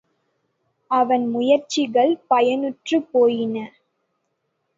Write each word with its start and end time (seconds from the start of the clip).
அவன் 0.91 1.25
முயற்சிகள் 1.27 2.13
பயனற்றுப்போயின. 2.29 3.55